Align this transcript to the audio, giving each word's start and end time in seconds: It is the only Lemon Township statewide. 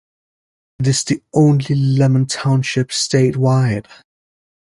It 0.79 0.87
is 0.87 1.03
the 1.03 1.21
only 1.31 1.75
Lemon 1.75 2.25
Township 2.25 2.87
statewide. 2.89 3.85